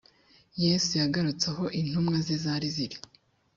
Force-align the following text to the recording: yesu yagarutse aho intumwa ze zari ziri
yesu 0.63 0.91
yagarutse 1.01 1.45
aho 1.51 1.65
intumwa 1.79 2.17
ze 2.25 2.35
zari 2.43 2.67
ziri 2.75 2.97